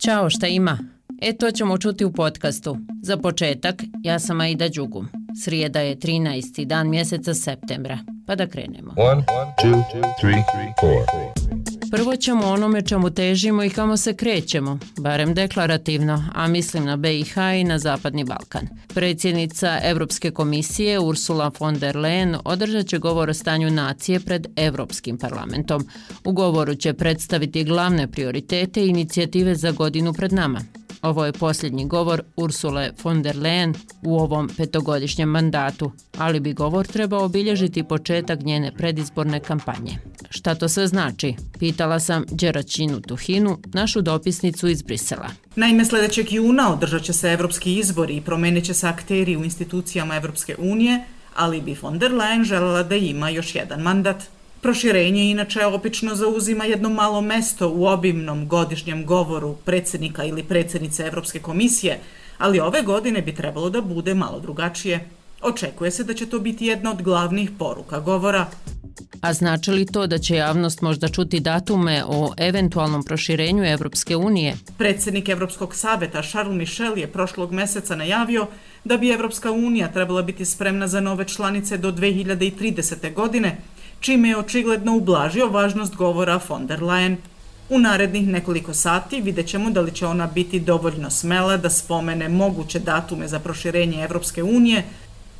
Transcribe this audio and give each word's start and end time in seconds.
Ćao, 0.00 0.30
šta 0.30 0.46
ima? 0.46 0.78
E, 1.22 1.32
to 1.32 1.50
ćemo 1.50 1.78
čuti 1.78 2.04
u 2.04 2.12
podcastu. 2.12 2.76
Za 3.02 3.16
početak, 3.16 3.74
ja 4.02 4.18
sam 4.18 4.40
Aida 4.40 4.68
Đugum. 4.68 5.08
Srijeda 5.44 5.80
je 5.80 5.96
13. 5.96 6.64
dan 6.64 6.90
mjeseca 6.90 7.34
septembra. 7.34 7.98
Pa 8.26 8.34
da 8.34 8.46
krenemo. 8.46 8.94
One, 8.96 9.24
two, 9.62 9.82
three, 10.20 10.42
Prvo 11.90 12.16
ćemo 12.16 12.46
onome 12.46 12.82
čemu 12.82 13.10
težimo 13.10 13.64
i 13.64 13.70
kamo 13.70 13.96
se 13.96 14.14
krećemo, 14.16 14.78
barem 14.98 15.34
deklarativno, 15.34 16.24
a 16.34 16.48
mislim 16.48 16.84
na 16.84 16.96
BiH 16.96 17.36
i 17.60 17.64
na 17.64 17.78
Zapadni 17.78 18.24
Balkan. 18.24 18.68
Predsjednica 18.94 19.78
Evropske 19.82 20.30
komisije 20.30 20.98
Ursula 20.98 21.50
von 21.58 21.78
der 21.78 21.96
Leyen 21.96 22.38
održat 22.44 22.86
će 22.86 22.98
govor 22.98 23.30
o 23.30 23.34
stanju 23.34 23.70
nacije 23.70 24.20
pred 24.20 24.46
Evropskim 24.56 25.18
parlamentom. 25.18 25.86
U 26.24 26.32
govoru 26.32 26.74
će 26.74 26.92
predstaviti 26.92 27.64
glavne 27.64 28.10
prioritete 28.10 28.84
i 28.84 28.88
inicijative 28.88 29.54
za 29.54 29.70
godinu 29.70 30.12
pred 30.12 30.32
nama. 30.32 30.60
Ovo 31.02 31.24
je 31.24 31.32
posljednji 31.32 31.86
govor 31.86 32.22
Ursule 32.36 32.90
von 33.02 33.22
der 33.22 33.36
Leyen 33.36 33.74
u 34.02 34.18
ovom 34.18 34.50
petogodišnjem 34.56 35.28
mandatu, 35.28 35.92
ali 36.18 36.40
bi 36.40 36.52
govor 36.52 36.86
trebao 36.86 37.24
obilježiti 37.24 37.82
početak 37.82 38.40
njene 38.40 38.72
predizborne 38.76 39.40
kampanje. 39.40 39.98
Šta 40.30 40.54
to 40.54 40.68
sve 40.68 40.86
znači? 40.86 41.34
Pitala 41.58 42.00
sam 42.00 42.24
Đeraćinu 42.30 43.00
Tuhinu, 43.00 43.58
našu 43.66 44.00
dopisnicu 44.02 44.68
iz 44.68 44.82
Brisela. 44.82 45.28
Naime, 45.56 45.84
sljedećeg 45.84 46.32
juna 46.32 46.72
održat 46.72 47.02
će 47.02 47.12
se 47.12 47.32
evropski 47.32 47.78
izbori 47.78 48.16
i 48.16 48.20
promenit 48.20 48.64
će 48.64 48.74
se 48.74 48.88
akteri 48.88 49.36
u 49.36 49.44
institucijama 49.44 50.16
Evropske 50.16 50.56
unije, 50.58 51.04
ali 51.36 51.60
bi 51.60 51.76
von 51.82 51.98
der 51.98 52.12
Leyen 52.12 52.44
želela 52.44 52.82
da 52.82 52.96
ima 52.96 53.30
još 53.30 53.54
jedan 53.54 53.80
mandat. 53.80 54.22
Proširenje 54.60 55.30
inače 55.30 55.66
opično 55.66 56.14
zauzima 56.14 56.64
jedno 56.64 56.88
malo 56.88 57.20
mesto 57.20 57.68
u 57.68 57.86
obimnom 57.86 58.48
godišnjem 58.48 59.06
govoru 59.06 59.56
predsjednika 59.64 60.24
ili 60.24 60.42
predsjednice 60.42 61.02
Evropske 61.02 61.38
komisije, 61.38 62.00
ali 62.38 62.60
ove 62.60 62.82
godine 62.82 63.22
bi 63.22 63.34
trebalo 63.34 63.70
da 63.70 63.80
bude 63.80 64.14
malo 64.14 64.40
drugačije. 64.40 65.08
Očekuje 65.42 65.90
se 65.90 66.04
da 66.04 66.14
će 66.14 66.26
to 66.26 66.38
biti 66.38 66.66
jedna 66.66 66.90
od 66.90 67.02
glavnih 67.02 67.50
poruka 67.58 68.00
govora. 68.00 68.46
A 69.20 69.32
znači 69.32 69.70
li 69.70 69.86
to 69.86 70.06
da 70.06 70.18
će 70.18 70.36
javnost 70.36 70.82
možda 70.82 71.08
čuti 71.08 71.40
datume 71.40 72.04
o 72.06 72.32
eventualnom 72.36 73.02
proširenju 73.02 73.64
Evropske 73.64 74.16
unije? 74.16 74.56
Predsjednik 74.78 75.28
Evropskog 75.28 75.74
saveta 75.74 76.22
Charles 76.22 76.56
Michel 76.56 76.98
je 76.98 77.06
prošlog 77.06 77.52
meseca 77.52 77.96
najavio 77.96 78.46
da 78.84 78.96
bi 78.96 79.10
Evropska 79.10 79.50
unija 79.50 79.92
trebala 79.92 80.22
biti 80.22 80.44
spremna 80.44 80.88
za 80.88 81.00
nove 81.00 81.24
članice 81.24 81.78
do 81.78 81.92
2030. 81.92 83.14
godine, 83.14 83.56
čime 84.00 84.28
je 84.28 84.36
očigledno 84.36 84.96
ublažio 84.96 85.48
važnost 85.48 85.94
govora 85.94 86.40
von 86.48 86.66
der 86.66 86.80
Leyen. 86.80 87.16
U 87.68 87.78
narednih 87.78 88.28
nekoliko 88.28 88.74
sati 88.74 89.20
vidjet 89.20 89.46
ćemo 89.46 89.70
da 89.70 89.80
li 89.80 89.92
će 89.94 90.06
ona 90.06 90.26
biti 90.26 90.60
dovoljno 90.60 91.10
smela 91.10 91.56
da 91.56 91.70
spomene 91.70 92.28
moguće 92.28 92.78
datume 92.78 93.28
za 93.28 93.38
proširenje 93.38 94.04
Evropske 94.04 94.42
unije, 94.42 94.84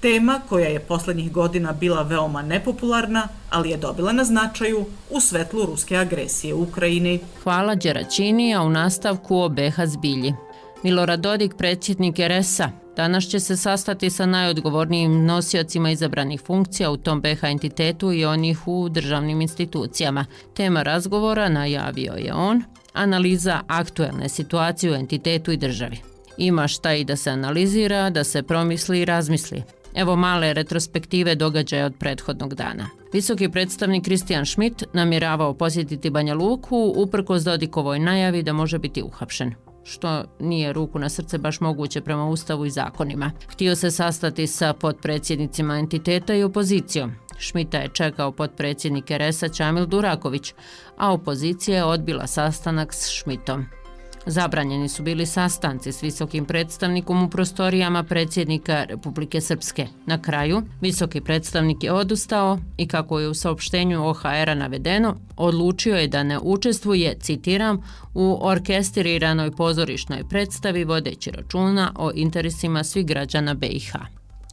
tema 0.00 0.40
koja 0.48 0.68
je 0.68 0.80
poslednjih 0.80 1.32
godina 1.32 1.72
bila 1.72 2.02
veoma 2.02 2.42
nepopularna, 2.42 3.28
ali 3.50 3.70
je 3.70 3.76
dobila 3.76 4.12
na 4.12 4.24
značaju 4.24 4.84
u 5.10 5.20
svetlu 5.20 5.66
ruske 5.66 5.96
agresije 5.96 6.54
u 6.54 6.62
Ukrajini. 6.62 7.20
Hvala 7.42 7.74
Đeraćini, 7.74 8.54
a 8.54 8.62
u 8.62 8.70
nastavku 8.70 9.36
o 9.36 9.48
BH 9.48 9.84
zbilji. 9.84 10.34
Milorad 10.82 11.20
Dodik, 11.20 11.54
predsjednik 11.56 12.18
RS-a, 12.18 12.70
Danas 12.96 13.24
će 13.24 13.40
se 13.40 13.56
sastati 13.56 14.10
sa 14.10 14.26
najodgovornijim 14.26 15.24
nosiocima 15.24 15.90
izabranih 15.90 16.40
funkcija 16.40 16.90
u 16.90 16.96
tom 16.96 17.20
BH 17.20 17.44
entitetu 17.44 18.12
i 18.12 18.24
onih 18.24 18.68
u 18.68 18.88
državnim 18.88 19.40
institucijama. 19.40 20.26
Tema 20.56 20.82
razgovora 20.82 21.48
najavio 21.48 22.12
je 22.12 22.34
on, 22.34 22.62
analiza 22.92 23.60
aktuelne 23.66 24.28
situacije 24.28 24.92
u 24.92 24.94
entitetu 24.94 25.52
i 25.52 25.56
državi. 25.56 25.98
Ima 26.36 26.68
šta 26.68 26.94
i 26.94 27.04
da 27.04 27.16
se 27.16 27.30
analizira, 27.30 28.10
da 28.10 28.24
se 28.24 28.42
promisli 28.42 29.00
i 29.00 29.04
razmisli. 29.04 29.62
Evo 29.94 30.16
male 30.16 30.52
retrospektive 30.52 31.34
događaja 31.34 31.86
od 31.86 31.94
prethodnog 31.98 32.54
dana. 32.54 32.88
Visoki 33.12 33.48
predstavnik 33.48 34.04
Kristijan 34.04 34.46
Schmidt 34.46 34.84
namjeravao 34.92 35.54
posjetiti 35.54 36.10
Banja 36.10 36.34
Luku 36.34 36.92
uprko 36.96 37.38
Dodikovoj 37.38 37.98
najavi 37.98 38.42
da 38.42 38.52
može 38.52 38.78
biti 38.78 39.02
uhapšen 39.02 39.54
što 39.84 40.24
nije 40.40 40.72
ruku 40.72 40.98
na 40.98 41.08
srce 41.08 41.38
baš 41.38 41.60
moguće 41.60 42.00
prema 42.00 42.28
ustavu 42.28 42.66
i 42.66 42.70
zakonima. 42.70 43.30
Htio 43.48 43.76
se 43.76 43.90
sastati 43.90 44.46
sa 44.46 44.72
podpredsjednicima 44.72 45.78
entiteta 45.78 46.34
i 46.34 46.42
opozicijom. 46.42 47.12
Šmita 47.38 47.78
je 47.78 47.88
čekao 47.88 48.32
podpredsjednik 48.32 49.10
RS-a 49.10 49.48
Čamil 49.48 49.86
Duraković, 49.86 50.54
a 50.96 51.12
opozicija 51.12 51.76
je 51.76 51.84
odbila 51.84 52.26
sastanak 52.26 52.94
s 52.94 53.10
Šmitom. 53.10 53.79
Zabranjeni 54.26 54.88
su 54.88 55.02
bili 55.02 55.26
sastanci 55.26 55.92
s 55.92 56.02
visokim 56.02 56.44
predstavnikom 56.44 57.24
u 57.24 57.28
prostorijama 57.30 58.02
predsjednika 58.02 58.84
Republike 58.84 59.40
Srpske. 59.40 59.86
Na 60.06 60.22
kraju, 60.22 60.62
visoki 60.80 61.20
predstavnik 61.20 61.84
je 61.84 61.92
odustao 61.92 62.58
i 62.76 62.88
kako 62.88 63.20
je 63.20 63.28
u 63.28 63.34
saopštenju 63.34 64.08
OHR-a 64.08 64.54
navedeno, 64.54 65.16
odlučio 65.36 65.96
je 65.96 66.08
da 66.08 66.22
ne 66.22 66.38
učestvuje, 66.42 67.16
citiram, 67.20 67.82
u 68.14 68.38
orkestriranoj 68.40 69.50
pozorišnoj 69.50 70.28
predstavi 70.28 70.84
vodeći 70.84 71.30
računa 71.30 71.92
o 71.96 72.10
interesima 72.14 72.84
svih 72.84 73.06
građana 73.06 73.54
BiH. 73.54 73.92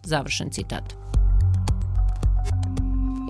Završen 0.04 0.50
citat. 0.50 0.94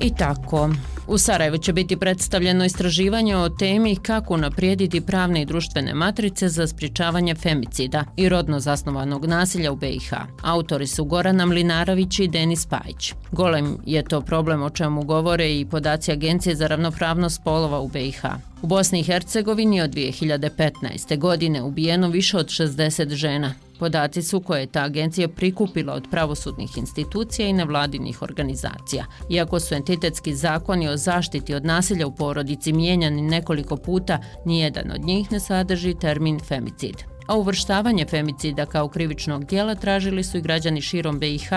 I 0.01 0.15
tako, 0.15 0.69
u 1.07 1.17
Sarajevu 1.17 1.57
će 1.57 1.73
biti 1.73 1.97
predstavljeno 1.97 2.65
istraživanje 2.65 3.37
o 3.37 3.49
temi 3.49 3.95
kako 3.95 4.37
naprijediti 4.37 5.01
pravne 5.01 5.41
i 5.41 5.45
društvene 5.45 5.93
matrice 5.93 6.49
za 6.49 6.67
spričavanje 6.67 7.35
femicida 7.35 8.03
i 8.17 8.29
rodno 8.29 8.59
zasnovanog 8.59 9.25
nasilja 9.25 9.71
u 9.71 9.75
BiH. 9.75 10.13
Autori 10.41 10.87
su 10.87 11.05
Gorana 11.05 11.45
Mlinarović 11.45 12.19
i 12.19 12.27
Denis 12.27 12.65
Pajić. 12.65 13.13
Golem 13.31 13.77
je 13.85 14.03
to 14.03 14.21
problem 14.21 14.63
o 14.63 14.69
čemu 14.69 15.03
govore 15.03 15.51
i 15.51 15.65
podaci 15.65 16.11
Agencije 16.11 16.55
za 16.55 16.67
ravnopravnost 16.67 17.41
polova 17.43 17.79
u 17.79 17.87
BiH. 17.87 18.21
U 18.61 18.67
Bosni 18.67 18.99
i 18.99 19.03
Hercegovini 19.03 19.81
od 19.81 19.91
2015. 19.91 21.17
godine 21.17 21.61
ubijeno 21.61 22.09
više 22.09 22.37
od 22.37 22.47
60 22.47 23.09
žena, 23.09 23.53
Podaci 23.79 24.21
su 24.23 24.39
koje 24.39 24.59
je 24.59 24.67
ta 24.67 24.83
agencija 24.83 25.27
prikupila 25.27 25.93
od 25.93 26.07
pravosudnih 26.11 26.77
institucija 26.77 27.47
i 27.47 27.53
nevladinih 27.53 28.21
organizacija. 28.21 29.05
Iako 29.29 29.59
su 29.59 29.75
entitetski 29.75 30.35
zakoni 30.35 30.87
o 30.89 30.97
zaštiti 30.97 31.53
od 31.53 31.65
nasilja 31.65 32.07
u 32.07 32.15
porodici 32.15 32.73
mijenjani 32.73 33.21
nekoliko 33.21 33.77
puta, 33.77 34.19
nijedan 34.45 34.91
od 34.91 35.01
njih 35.01 35.31
ne 35.31 35.39
sadrži 35.39 35.93
termin 35.93 36.39
femicid. 36.39 36.95
A 37.27 37.37
uvrštavanje 37.37 38.05
femicida 38.05 38.65
kao 38.65 38.87
krivičnog 38.87 39.45
dijela 39.45 39.75
tražili 39.75 40.23
su 40.23 40.37
i 40.37 40.41
građani 40.41 40.81
širom 40.81 41.19
BiH 41.19 41.49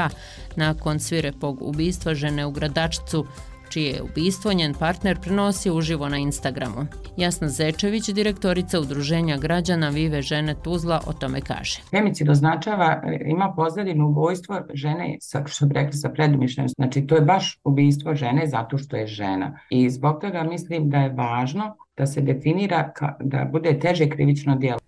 nakon 0.57 1.01
svirepog 1.01 1.63
ubistva 1.63 2.15
žene 2.15 2.47
u 2.47 2.51
gradačcu 2.51 3.27
čije 3.71 3.93
je 3.93 4.03
ubistvo 4.03 4.53
njen 4.53 4.75
partner 4.75 5.21
prenosi 5.21 5.71
uživo 5.71 6.09
na 6.09 6.19
Instagramu. 6.19 6.87
Jasna 7.17 7.49
Zečević, 7.49 8.09
direktorica 8.09 8.81
Udruženja 8.81 9.37
građana 9.37 9.89
Vive 9.89 10.23
žene 10.23 10.55
Tuzla, 10.63 11.01
o 11.07 11.13
tome 11.13 11.41
kaže. 11.41 11.81
Femicid 11.91 12.29
označava, 12.29 13.03
ima 13.27 13.53
pozadinu 13.57 14.09
ubojstvo 14.09 14.61
žene, 14.75 15.17
sa, 15.21 15.47
što 15.47 15.67
bi 15.67 15.75
rekli, 15.75 15.93
sa 15.93 16.09
predumišljenom. 16.09 16.69
Znači, 16.69 17.07
to 17.07 17.15
je 17.15 17.21
baš 17.21 17.59
ubijstvo 17.65 18.15
žene 18.15 18.47
zato 18.47 18.79
što 18.79 18.97
je 18.97 19.07
žena. 19.07 19.59
I 19.71 19.91
zbog 19.91 20.21
toga 20.21 20.43
mislim 20.43 20.91
da 20.91 20.99
je 20.99 21.13
važno 21.13 21.77
da 21.97 22.07
se 22.07 22.21
definira 22.21 22.93
ka, 22.93 23.17
da 23.21 23.45
bude 23.45 23.79
teže 23.79 24.09
krivično 24.09 24.57
dijelo. 24.57 24.81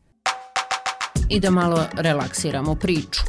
I 1.28 1.41
da 1.41 1.50
malo 1.50 1.78
relaksiramo 1.99 2.75
priču. 2.75 3.20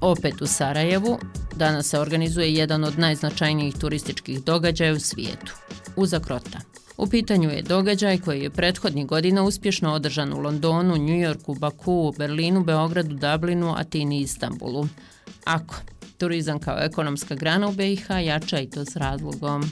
Opet 0.00 0.42
u 0.42 0.46
Sarajevu, 0.46 1.18
danas 1.62 1.86
se 1.86 1.98
organizuje 1.98 2.54
jedan 2.54 2.84
od 2.84 2.98
najznačajnijih 2.98 3.74
turističkih 3.74 4.44
događaja 4.44 4.92
u 4.92 4.98
svijetu, 5.00 5.52
Uzakrota. 5.96 6.58
U 6.96 7.06
pitanju 7.06 7.50
je 7.50 7.62
događaj 7.62 8.18
koji 8.18 8.42
je 8.42 8.50
prethodnih 8.50 9.06
godina 9.06 9.42
uspješno 9.42 9.92
održan 9.92 10.32
u 10.32 10.40
Londonu, 10.40 10.96
Njujorku, 10.96 11.54
Baku, 11.54 12.14
Berlinu, 12.18 12.64
Beogradu, 12.64 13.14
Dublinu, 13.14 13.74
Atini 13.76 14.18
i 14.18 14.22
Istanbulu. 14.22 14.88
Ako 15.44 15.74
turizam 16.18 16.58
kao 16.58 16.78
ekonomska 16.80 17.34
grana 17.34 17.68
u 17.68 17.72
BiH 17.72 18.06
jača 18.24 18.60
i 18.60 18.70
to 18.70 18.84
s 18.84 18.96
razlogom. 18.96 19.70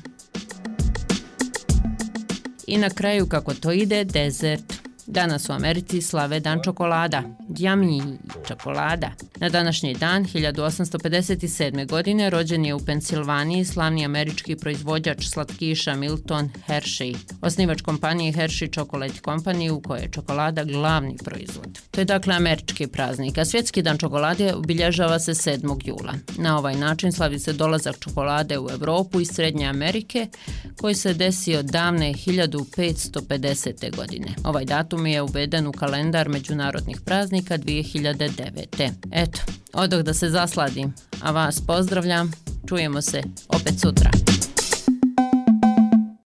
I 2.67 2.79
na 2.79 2.91
kraju 2.91 3.27
kako 3.27 3.55
to 3.55 3.73
ide, 3.73 4.05
desert. 4.05 4.80
Danas 5.13 5.49
u 5.49 5.53
Americi 5.53 6.03
slave 6.03 6.41
Dan 6.41 6.61
čokolada, 6.65 7.23
Djamnji 7.49 8.03
čokolada. 8.49 9.11
Na 9.37 9.49
današnji 9.49 9.95
dan, 9.95 10.25
1857. 10.25 11.87
godine, 11.87 12.31
rođen 12.31 12.65
je 12.65 12.75
u 12.75 12.85
Pensilvaniji 12.87 13.65
slavni 13.65 14.05
američki 14.05 14.57
proizvođač 14.57 15.27
slatkiša 15.27 15.95
Milton 15.95 16.51
Hershey. 16.69 17.17
Osnivač 17.41 17.83
kompanije 17.83 18.33
Hershey 18.33 18.75
Chocolate 18.75 19.21
Company 19.25 19.71
u 19.71 19.81
kojoj 19.81 20.03
je 20.03 20.11
čokolada 20.11 20.65
glavni 20.65 21.17
proizvod. 21.25 21.79
To 21.91 22.01
je 22.01 22.05
dakle 22.05 22.35
američki 22.35 22.87
praznik, 22.87 23.39
a 23.39 23.45
svjetski 23.45 23.83
dan 23.83 23.99
čokolade 23.99 24.55
obilježava 24.55 25.19
se 25.19 25.35
7. 25.35 25.89
jula. 25.89 26.15
Na 26.39 26.59
ovaj 26.59 26.75
način 26.75 27.13
slavi 27.13 27.39
se 27.39 27.53
dolazak 27.53 27.99
čokolade 27.99 28.59
u 28.59 28.69
Evropu 28.71 29.21
i 29.21 29.27
Srednje 29.27 29.67
Amerike, 29.67 30.27
koji 30.81 30.95
se 30.95 31.15
desio 31.15 31.63
davne 31.63 32.15
1550. 32.15 33.97
godine. 33.97 34.29
Ovaj 34.45 34.65
datum 34.65 35.00
datum 35.01 35.07
je 35.07 35.23
uveden 35.23 35.67
u 35.67 35.73
kalendar 35.73 36.29
međunarodnih 36.29 37.01
praznika 37.01 37.59
2009. 37.59 38.91
Eto, 39.13 39.41
odoh 39.73 40.03
da 40.03 40.15
se 40.15 40.29
zasladim, 40.29 40.95
a 41.23 41.31
vas 41.31 41.61
pozdravljam, 41.67 42.31
čujemo 42.69 43.03
se 43.03 43.23
opet 43.49 43.81
sutra. 43.81 44.30